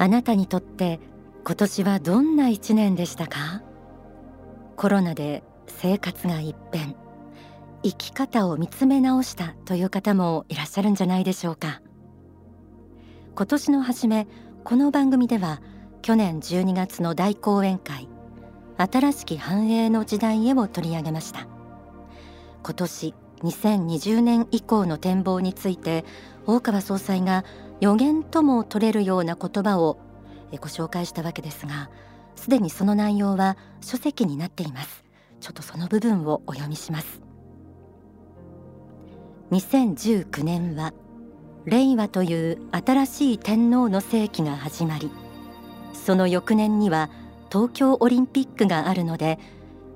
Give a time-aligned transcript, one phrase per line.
[0.00, 0.98] あなたにとって
[1.44, 3.62] 今年はどんな一年でしたか？
[4.74, 6.96] コロナで生活が一変
[7.82, 11.82] 生き方を見つめ直したという方もいらっしゃるんじゃないでしょうか。
[13.34, 14.26] 今年の初め
[14.64, 15.60] この番組では
[16.00, 18.08] 去年12月の大講演会
[18.78, 21.46] 新しき繁栄の時代へを取り上げました。
[22.62, 26.06] 今年2020年以降の展望について
[26.46, 27.44] 大川総裁が
[27.80, 29.98] 予言とも取れるような言葉を
[30.52, 31.90] ご紹介したわけですが
[32.36, 35.04] すでにその内容は書籍になっています。
[35.40, 37.20] ちょっとその部分をお読みします。
[39.50, 40.92] 2019年は
[41.64, 45.10] 令和という新しい天皇の世紀が始まり
[45.92, 47.10] その翌年には
[47.50, 49.40] 東京オリンピックがあるので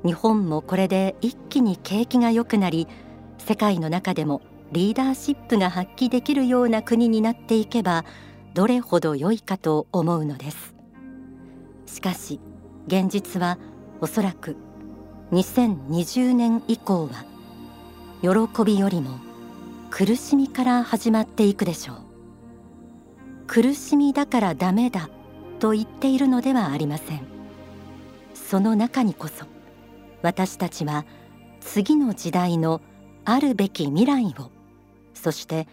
[0.04, 2.88] 日本もこれで一気に景気が良くなり
[3.38, 8.04] 世界の中でもリーダーシップが発揮できるような国になっていけば
[8.54, 10.74] どれほど良いかと思うのです。
[11.86, 12.40] しかし
[12.86, 13.58] 現実は
[14.00, 14.56] おそらく
[15.32, 17.24] 2020年以降は
[18.22, 19.18] 喜びよりも
[19.90, 21.96] 苦しみから始まっていくでしょう。
[23.46, 25.08] 苦しみだからダメだ
[25.60, 27.20] と言っているのではありません。
[28.34, 29.46] その中にこそ
[30.22, 31.04] 私たちは
[31.60, 32.80] 次の時代の
[33.24, 34.50] あるべき未来を
[35.24, 35.66] そして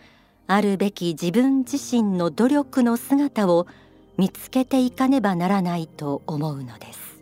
[0.48, 3.68] あるべき自分自身の努力の姿を
[4.18, 7.22] 見つけていかねばならないと思うのです。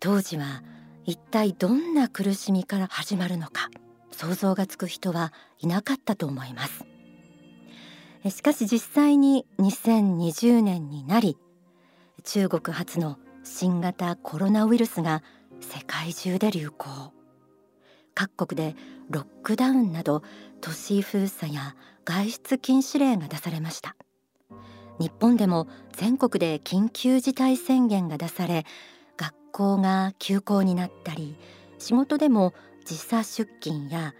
[0.00, 0.62] 当時は
[1.04, 3.68] 一体どんな苦しみから始まるのか
[4.10, 6.86] 想像がつく人はいなかったと思います。
[8.30, 11.36] しかし実際に2020年になり
[12.24, 15.22] 中国初の新型コロナウイルスが
[15.60, 17.21] 世界中で流行。
[18.14, 18.76] 各国で
[19.10, 20.22] ロックダウンなど
[20.60, 21.74] 都市封鎖や
[22.04, 23.96] 外出禁止令が出されました。
[24.98, 28.64] 日本でも全国で緊急事態宣言が出され
[29.16, 31.36] 学校が休校になったり
[31.78, 34.14] 仕事でも時差出勤や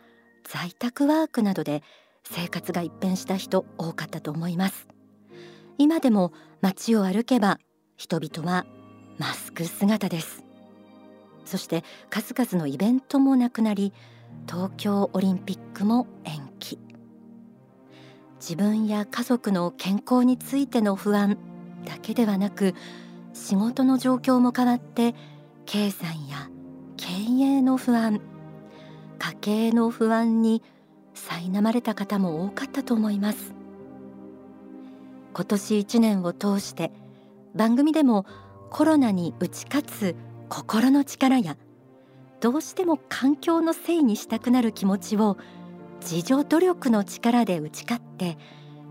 [0.44, 1.82] 在宅ワークなどで
[2.24, 4.88] 生活が一変した人多かったと思います。
[5.78, 7.58] 今でも街を歩けば
[7.96, 8.66] 人々は
[9.18, 10.41] マスク姿です。
[11.44, 13.92] そして数々のイベントもなくなり
[14.48, 16.78] 東京オリンピックも延期。
[18.40, 21.38] 自分や家族の健康についての不安
[21.84, 22.74] だけではなく
[23.32, 25.14] 仕事の状況も変わって
[25.64, 26.50] 経済や
[26.96, 28.20] 経営の不安
[29.18, 30.62] 家計の不安に
[31.14, 33.54] 苛まれた方も多かったと思います。
[35.34, 36.90] 今年1年を通して
[37.54, 38.26] 番組でも
[38.70, 40.16] コロナに打ち勝つ
[40.52, 41.56] 心の力や
[42.42, 45.38] どうしても環境のせいにしたくなる気持ちを
[46.02, 48.36] 自助努力の力で打ち勝って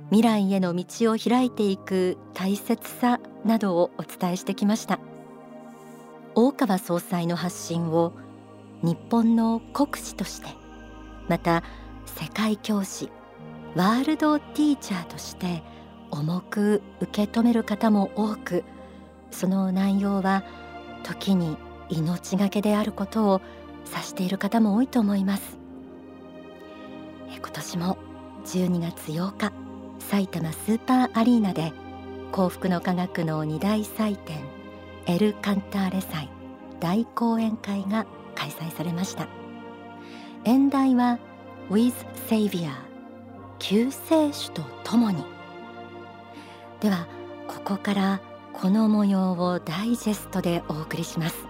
[0.05, 4.99] 未来への道を開いていく大切さなどをお伝えしてきました。
[6.33, 8.13] 大川総裁の発信を
[8.81, 10.47] 日本の国士として
[11.29, 11.63] また
[12.07, 13.11] 世界教師
[13.75, 15.61] ワールドティーチャーとして
[16.09, 18.63] 重く受け止める方も多く
[19.29, 20.43] その内容は
[21.03, 21.57] 時に
[21.89, 23.41] 命がけであることを
[23.87, 25.57] 指している方も多いと思います。
[27.29, 27.97] 今年も
[28.45, 29.51] 12月8日
[29.99, 31.73] 埼玉スーパーアリーナで
[32.31, 34.39] 幸福の科学の二大祭典
[35.05, 36.29] エル・カンターレ祭
[36.79, 39.27] 大講演会が開催されました。
[40.45, 41.19] 演題は
[41.69, 41.93] With
[42.27, 42.71] Savior
[43.59, 45.23] 救世主とともに。
[46.79, 47.07] では
[47.47, 48.21] ここから
[48.61, 51.47] この模様をダイジェストでお送りします、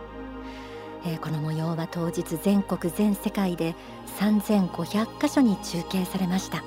[1.06, 3.76] えー、この模様は当日全国全世界で
[4.18, 6.64] 3500カ所に中継されました。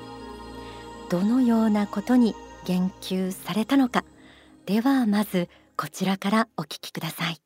[1.09, 4.03] どのようなことに言及されたのか。
[4.67, 7.41] ではまずこちらからお聞きください。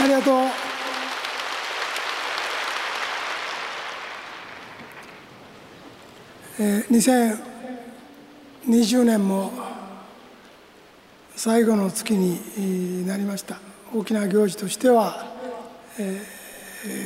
[0.00, 0.65] ありがとう。
[6.58, 9.52] え、2020年も
[11.34, 13.58] 最後の月になりました。
[13.94, 15.26] 大きな行事としては、
[15.98, 16.22] え、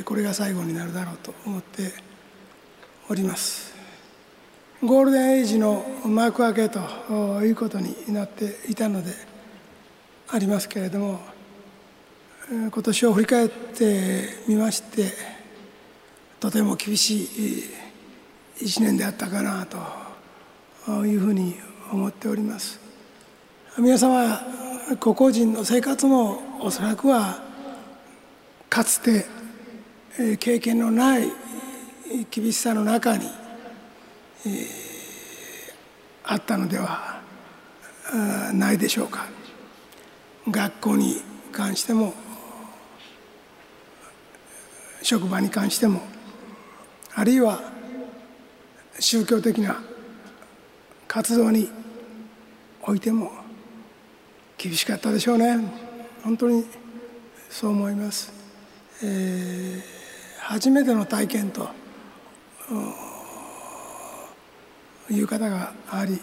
[0.05, 1.93] これが最後になるだろうと思って
[3.09, 3.75] おります。
[4.83, 6.79] ゴールデンエイジの幕開けと
[7.43, 9.13] いうことになっていたので
[10.29, 11.21] ありますけれども
[12.49, 15.13] 今年を振り返ってみまして
[16.41, 17.90] とても厳しい
[18.63, 19.67] 一年であったかな
[20.85, 21.57] というふうに
[21.91, 22.79] 思っております。
[23.79, 24.41] 皆様
[24.99, 27.43] 個々人の生活もおそらくは
[28.69, 29.25] かつて
[30.39, 31.33] 経験のない
[32.31, 33.27] 厳しさの中に、
[34.45, 34.63] えー、
[36.25, 37.21] あったのでは
[38.53, 39.27] ないでしょうか。
[40.49, 41.23] 学校に
[41.53, 42.13] 関しても
[45.03, 46.03] 職場に関しても
[47.15, 47.80] あるいは
[49.01, 49.81] 宗教的な
[51.09, 51.71] 活動に
[52.83, 53.33] おいても
[54.59, 55.59] 厳しかったでしょうね。
[56.23, 56.67] 本当に
[57.49, 58.31] そう思います、
[59.03, 61.69] えー、初めての体験と
[65.11, 66.21] いう方があり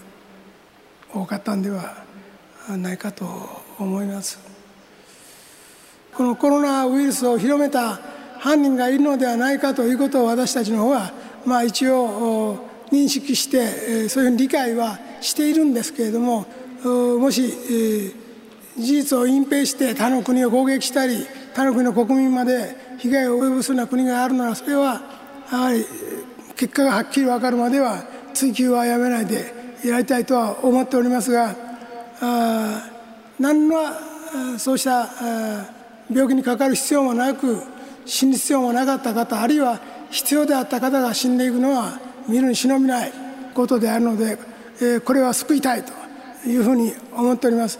[1.11, 2.05] 多かったんでは
[2.69, 3.25] ないかと
[3.79, 4.39] 思います。
[6.13, 7.99] このコロナウイルスを広めた
[8.39, 11.11] 犯人がいるのではないかということを私たちの方は、
[11.45, 16.45] まあ、一応認識してそういうふうに理解はしているんですけれども
[17.19, 17.51] もし
[18.77, 21.25] 事実を隠蔽して他の国を攻撃したり
[21.55, 25.01] 他の国の国民まで被害を及ぼすような国があるならそれは
[25.51, 25.85] やはり
[26.55, 28.03] 結果がはっきり分かるまでは
[28.33, 29.53] 追及はやめないで
[29.83, 31.55] やりたいとは思っておりますが
[33.39, 33.93] 何ら
[34.57, 35.09] そうした
[36.11, 37.61] 病気にかかる必要もなく
[38.05, 39.79] 死ぬ必要もなかった方あるいは
[40.09, 43.11] 必要であった方が死んでいくのは見るに忍びない
[43.53, 44.37] ことであるので、
[44.81, 45.93] えこれは救いたいと
[46.47, 47.79] いうふうに思っております。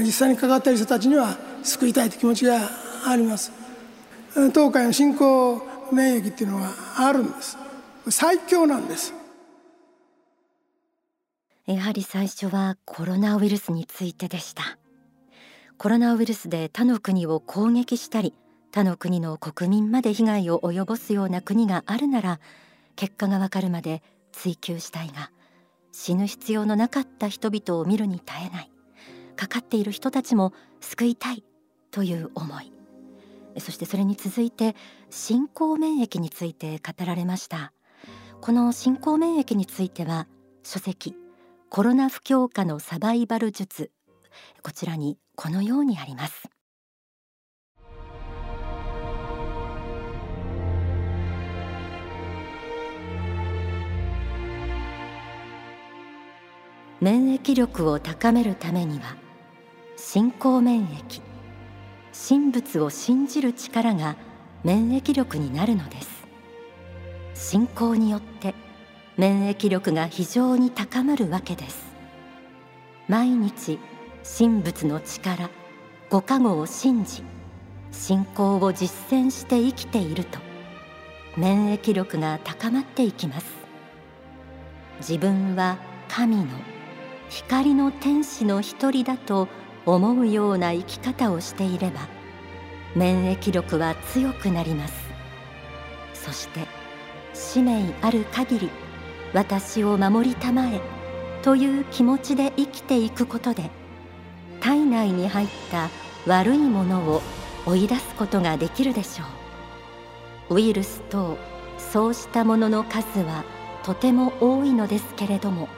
[0.00, 2.68] 実際にかかっている人たちには救いたいという気持ちが
[3.06, 3.52] あります。
[4.50, 5.62] 東海の信仰
[5.92, 7.56] 免疫っていうのはあるんです。
[8.08, 9.14] 最強なんです。
[11.66, 14.78] やはり最初はコロナウイルスについてでした。
[15.78, 18.34] コロナウイルスで他の国を攻撃したり
[18.70, 22.40] 他の国の国民まで被害を及ぼすような国があるなら
[22.96, 24.02] 結果がわかるまで
[24.32, 25.30] 追求したいが
[25.92, 28.70] 死ぬ必要のなかった人々を見るに耐えない。
[29.36, 31.44] かかっている人たちも救いたい
[31.90, 32.72] という思い。
[33.58, 34.74] そしてそれに続いて
[35.10, 37.72] 信仰免疫について語られました。
[38.40, 40.26] この信仰免疫については
[40.64, 41.16] 書籍
[41.70, 43.90] コロナ不況下のサバイバル術。
[44.62, 46.48] こちらにこのようにあります。
[57.04, 59.14] 免疫力を高めるためには
[59.94, 61.20] 信仰免疫
[62.28, 64.16] 神仏を信じる力が
[64.62, 66.24] 免疫力になるのです。
[67.34, 68.54] 信仰によって
[69.18, 71.84] 免疫力が非常に高まるわけです。
[73.06, 73.78] 毎日
[74.38, 75.50] 神仏の力
[76.08, 77.22] ご加護を信じ
[77.92, 80.38] 信仰を実践して生きていると
[81.36, 83.46] 免疫力が高まっていきます。
[85.00, 85.76] 自分は
[86.08, 86.44] 神の
[87.28, 89.48] 光の天使の一人だと
[89.86, 92.08] 思うような生き方をしていれば
[92.94, 94.94] 免疫力は強くなります。
[96.12, 96.66] そして
[97.34, 98.70] 使命ある限り
[99.34, 100.80] 私を守りたまえ
[101.42, 103.70] という気持ちで生きていくことで
[104.60, 105.90] 体内に入った
[106.26, 107.20] 悪いものを
[107.66, 109.24] 追い出すことができるでしょ
[110.50, 110.54] う。
[110.54, 111.36] ウイルス等
[111.78, 113.44] そうしたものの数は
[113.82, 115.68] とても多いのですけれども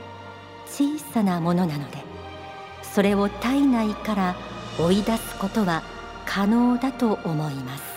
[0.67, 1.99] 小さなものなので
[2.83, 4.37] それを体内から
[4.79, 5.83] 追い出すことは
[6.25, 7.97] 可能だと思います。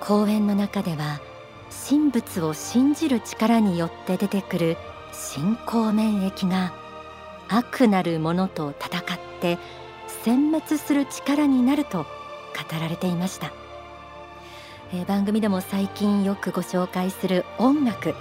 [0.00, 1.20] 講演の中では
[1.88, 4.76] 神仏を信じる力によって出てくる
[5.12, 6.72] 信仰免疫が
[7.48, 9.02] 悪なるものと戦っ
[9.40, 9.58] て
[10.24, 12.06] 殲滅する力になると語
[12.80, 13.52] られていました、
[14.92, 18.12] えー、番組でも最近よくご紹介する音楽、え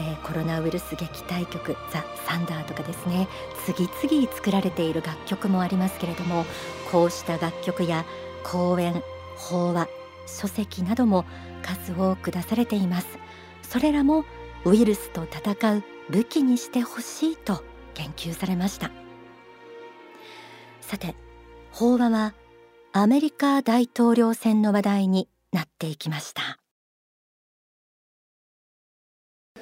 [0.00, 3.28] ー、コロナウイルス撃退曲「ザ・サンダー」とかですね。
[3.64, 6.44] 次々作られている楽曲もありますけれども
[6.92, 8.04] こうした楽曲や
[8.44, 9.02] 講演
[9.36, 9.88] 法話
[10.26, 11.24] 書籍なども
[11.62, 13.06] 数多く出されています。
[13.62, 14.24] それらも
[14.64, 18.90] ウイルスと戦う武器にしてほしいと言及されました。
[20.80, 21.16] さて
[21.72, 22.34] 法話は
[22.92, 26.58] アメリカ大統領選の話題になっていきました。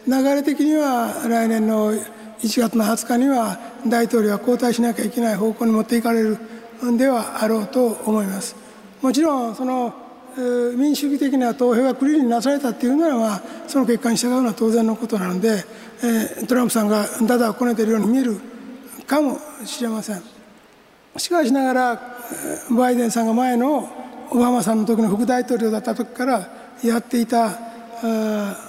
[0.07, 3.57] 流れ的には来年の1月の20日には
[3.87, 6.39] 大統領は交代しなきゃいけない方向に持っていかれる
[6.85, 8.57] んではあろうと思います。
[9.01, 9.95] もちろんその
[10.77, 15.63] 民主主義的な投票がクリーンになされたっていうならばその結果に従うのは当然のことなので、
[16.03, 18.41] えトランプさんがだだをこねているように見える
[19.07, 20.23] かもしれません。
[21.19, 22.17] しかしながら
[22.71, 24.02] バイデンさんが前の
[24.35, 26.49] オバマさんの時の副大統領だった時から
[26.83, 27.59] やっていた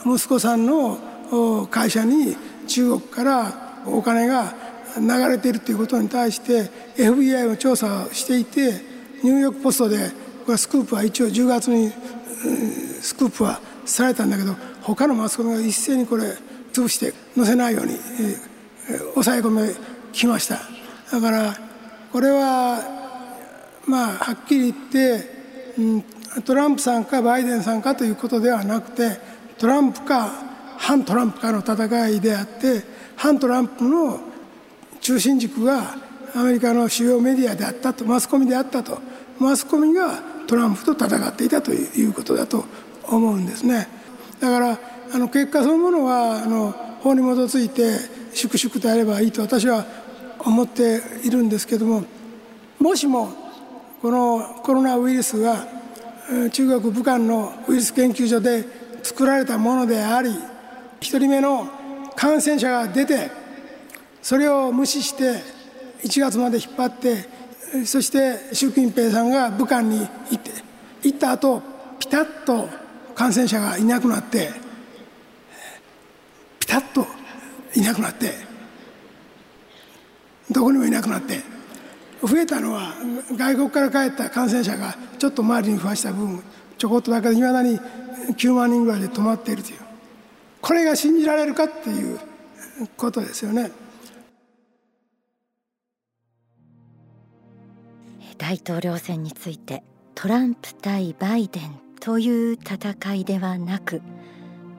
[0.06, 2.36] 息子さんの会社に
[2.68, 4.54] 中国からお金が
[4.98, 8.74] 流れているということに対して FBI も調査をしていて
[9.24, 10.12] ニューヨーク・ポストで
[10.58, 11.92] スクープは一応10月に
[13.02, 16.26] スクープはされたんだけど他のマスコミが一斉にこれ
[16.74, 17.98] 潰して載せないように、
[19.14, 19.74] 抑え込め
[20.12, 20.60] きました。
[21.12, 21.56] だから
[22.12, 22.82] これは
[23.86, 25.33] まあはっきり言って、
[26.46, 29.18] トランプさんかバイデンさんかということではなくて
[29.58, 30.32] トランプか
[30.78, 32.84] 反トランプかの戦いであって
[33.16, 34.20] 反トランプの
[35.02, 35.96] 中心軸が
[36.36, 39.00] アメリカの主要メディアであったとマスコミであったと。
[39.40, 42.66] マスコミがトランプと戦っていたということだと
[43.04, 43.88] 思うんですね。
[44.40, 44.80] だから
[45.14, 47.98] あの結果そのものはあの法に基づいて
[48.34, 49.86] 粛々とやればいいと私は
[50.40, 52.04] 思っているんですけども
[52.80, 53.43] もしも
[54.04, 55.66] このコロナウイルスが
[56.52, 58.66] 中国武漢のウイルス研究所で
[59.02, 60.40] 作られたものであり1
[61.00, 61.70] 人目の
[62.14, 63.32] 感染者が出て
[64.22, 65.42] それを無視して
[66.04, 70.06] 1月まで引っ張ってそして習近平さんが武漢に行
[70.36, 70.52] って
[71.02, 71.62] 行った後
[71.98, 72.68] ピタッと
[73.16, 74.50] 感染者がいなくなって
[76.60, 77.08] ピタッと
[77.74, 78.34] いなくなって
[80.52, 81.63] どこにもいなくなって。
[82.28, 82.94] 増えたのは
[83.36, 86.42] 外国から帰った感染者がちょっと周りに増やした分
[86.78, 87.80] ちょこっとだけでいまだに
[88.32, 89.78] 9万人ぐらいで止まっているという。
[90.62, 92.20] これが信じられるかっていう
[92.96, 93.72] ことですよね。
[98.38, 99.84] 大統領選について
[100.16, 104.02] トランプ対バイデンという戦いではなく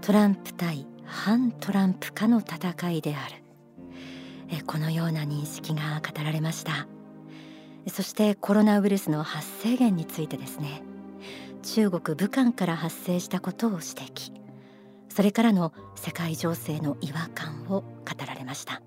[0.00, 4.62] トランプ対反トランプかの戦いである。
[4.66, 6.86] このような認識が語られました。
[7.90, 10.82] そしてコロナウイルスの発生源についてですね。
[11.62, 14.32] 中国武漢から発生したことを指摘。
[15.08, 17.84] それからの世界情勢の違和感を語
[18.26, 18.82] られました。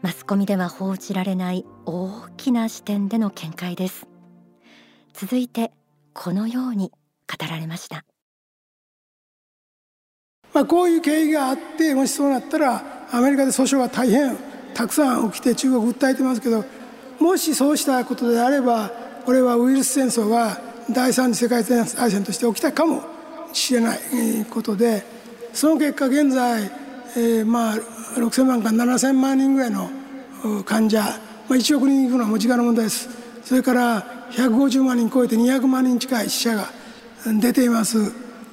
[0.00, 4.06] マスコミでは報じられない大きな視点での見解です。
[5.12, 5.72] 続いて
[6.14, 8.04] このように語られました。
[10.52, 14.36] まあこういう経緯があってもしそうなったらアメリカで訴訟が大変
[14.74, 16.64] たくさん起きて中国訴えてますけど
[17.22, 18.90] もしそうしたことであれば
[19.24, 20.60] これはウイルス戦争が
[20.90, 23.02] 第三次世界大戦として起きたかも
[23.52, 23.98] しれない
[24.50, 25.04] ことで
[25.52, 26.64] その結果現在、
[27.16, 27.74] えー、まあ
[28.16, 29.88] 6,000万から7,000万人ぐらいの
[30.64, 31.10] 患者、ま
[31.50, 33.08] あ、1億人いくのはもう時間の問題です。
[33.44, 34.02] それから
[34.32, 36.68] 150万人超えて200万人近い死者が
[37.40, 38.12] 出ています。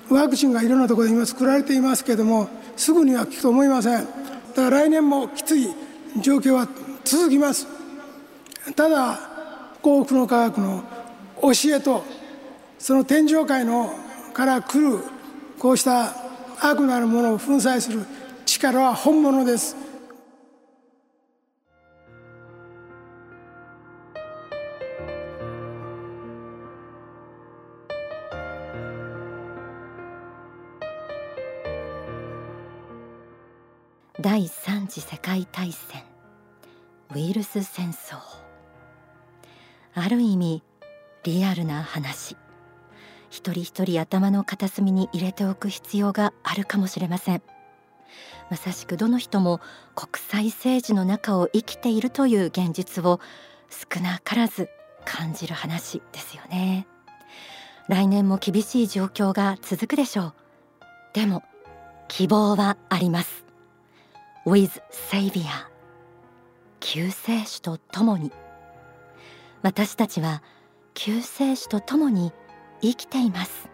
[0.10, 4.06] ワクチンがいろんなところで今作られていますけれどもすぐには効くと思いません。
[4.06, 4.10] だ
[4.54, 5.68] から来年もきつい
[6.22, 6.68] 状況は
[7.04, 7.79] 続きます。
[8.76, 9.20] ただ
[9.82, 10.84] 幸福の科学の
[11.42, 12.04] 教えと
[12.78, 13.94] その天上界の
[14.34, 15.04] から来る
[15.58, 16.14] こうした
[16.62, 18.06] 悪なるものを粉砕する
[18.46, 19.76] 力は本物です。
[34.22, 36.04] 第三次世界大戦
[37.16, 38.49] ウイルス戦争。
[40.02, 40.64] ある意味
[41.24, 42.38] リアルな話。
[43.30, 47.42] 一人一人頭の片隅に入れておく必要があるかもしれません。
[48.50, 49.62] まさしくどの人も
[49.96, 53.20] 国際政治の中を生きているという現実を
[53.70, 54.70] 少なからず
[55.06, 56.88] 感じる話ですよね。
[57.88, 60.34] 来年も厳しい状況が続くでしょう。
[61.14, 61.44] でも
[62.08, 63.46] 希望はあります。
[64.46, 65.44] With Savior
[66.80, 68.32] 救世主と共に。
[69.62, 70.42] 私たちは
[70.94, 72.32] 救世主と共に
[72.82, 73.70] 生きています。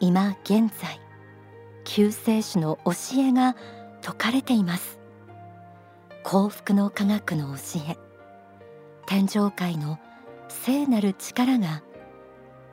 [0.00, 1.00] 今現在
[1.84, 3.54] 救世主の教えが
[4.00, 4.98] 説かれています。
[6.22, 7.96] 幸福の科学の教え
[9.06, 9.98] 天上界の
[10.48, 11.82] 聖なる力が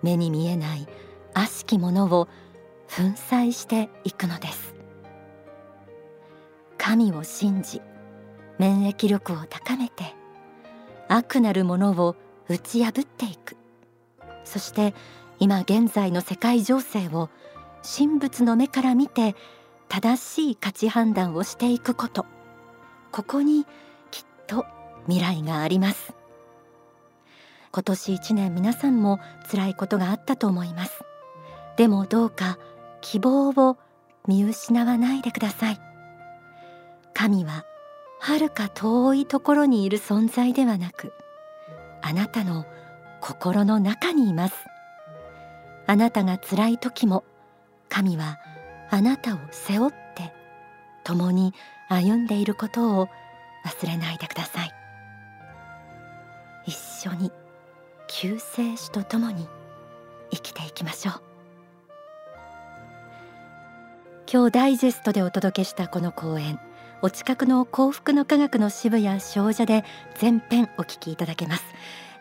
[0.02, 0.88] 目に見えない
[1.34, 2.28] 悪しきものを
[2.88, 4.76] 粉砕していくのです。
[6.78, 7.82] 神を信じ
[8.58, 10.16] 免疫力を高めて
[11.08, 12.16] 悪なるものを
[12.48, 13.58] 打ち破っていく。
[14.44, 14.94] そして
[15.40, 17.30] 今現在の世界情勢を
[17.84, 19.36] 神仏の目から見て
[19.90, 22.26] 正しい価値判断をしていくこと。
[23.12, 23.66] ここに
[24.12, 24.66] きっと
[25.08, 26.14] 未来があります。
[27.72, 29.20] 今年一年皆さんも
[29.52, 31.04] 辛いことがあったと思います。
[31.78, 32.58] でもどうか
[33.02, 33.78] 希望を
[34.28, 35.80] 見失わないでください。
[37.14, 37.66] 神は
[38.28, 41.14] 遥か遠いところにいる存在ではなく
[42.02, 42.66] あなたの
[43.22, 44.56] 心の中にいます。
[45.86, 47.24] あなたが辛い時も
[47.88, 48.40] 神は
[48.90, 50.34] あなたを背負って
[51.04, 51.54] 共に
[51.88, 53.10] 歩んでいることを
[53.64, 54.72] 忘れないでください。
[56.66, 57.32] 一緒に
[58.08, 59.48] 救世主とともに
[60.32, 61.22] 生きていきましょう。
[64.32, 66.60] 今日ダイジェストでお届けしたこの講演
[67.02, 69.84] お近くの幸福の科学の支部や少女で
[70.16, 71.64] 全編お聞きいただけます。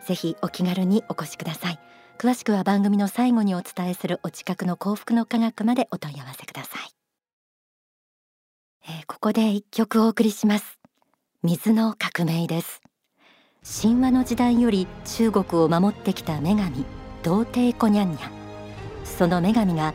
[0.05, 1.79] ぜひお気軽にお越しください。
[2.17, 6.89] 詳しくは番組の最後にお伝えするお近くの幸福の科学までお問い合わせください、
[8.87, 10.79] えー、ここで一曲お送りします。
[11.43, 12.81] 水の革命です。
[13.81, 16.85] 神話の時代より中国を守ってきた女神
[17.23, 18.31] 童貞コニャンニャン。
[19.03, 19.93] その女神が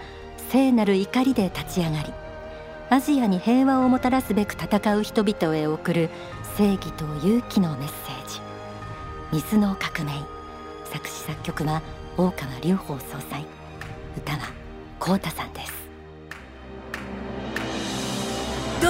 [0.51, 2.13] 聖なる怒りで立ち上がり
[2.93, 6.11] アジアに平和をもたらすべく戦う人々へ送る
[6.57, 8.41] 正義と勇気のメッセージ。
[9.33, 10.21] 水の革命。
[10.87, 11.83] 作詞作曲は
[12.17, 13.47] 大川隆法総裁。
[14.17, 14.39] 歌は
[14.99, 15.73] 幸太さんです。
[18.83, 18.89] 童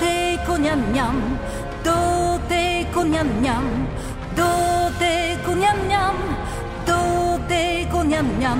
[0.00, 1.38] 貞コニャンニャン。
[1.84, 1.92] 童
[2.48, 3.86] 貞コニャンニャン。
[4.34, 4.42] 童
[4.98, 6.14] 貞コニャンニャン。
[6.84, 8.58] 童貞コニャンニャン。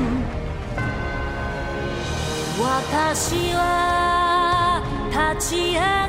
[2.62, 4.15] 私は
[5.34, 6.05] 立ち上が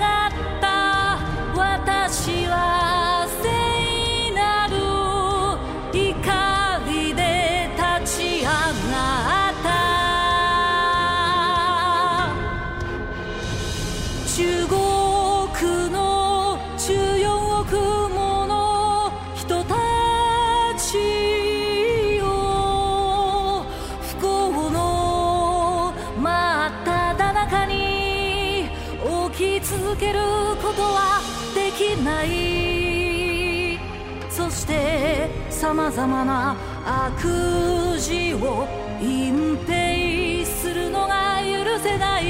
[35.87, 36.53] まざまな
[36.85, 38.67] 悪事を
[38.99, 42.23] 隠蔽するのが許せない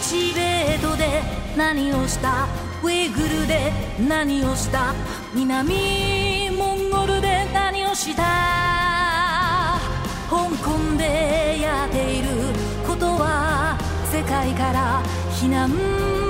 [0.00, 1.20] チベートで
[1.54, 2.48] 何をした
[2.82, 3.72] ウイグルで
[4.08, 4.94] 何をした
[5.34, 8.22] 南モンゴルで何をした
[10.30, 12.28] 香港でやっている
[12.86, 13.76] ことは
[14.10, 16.25] 世界から非難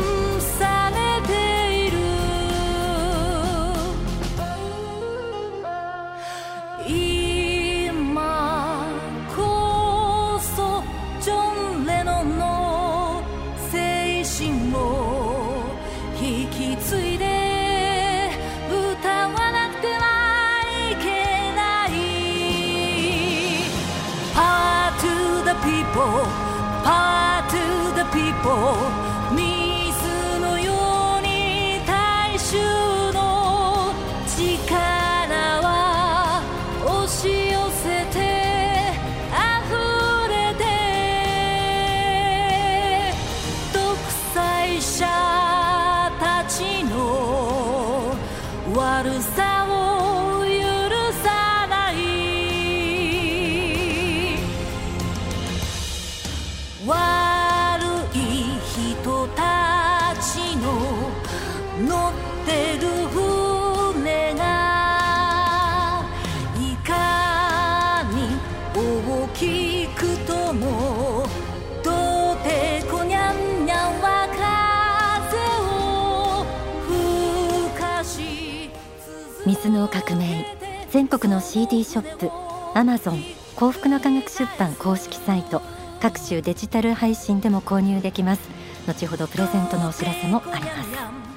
[80.07, 80.47] 革命。
[80.93, 82.31] 全国の CD ショップ
[82.79, 83.21] アマゾン
[83.57, 85.61] 幸福の科学出版公式サイト
[86.01, 88.43] 各種デジタル配信でも購入できます。
[88.87, 91.36] 後ほどプレゼントのお知らせもあります。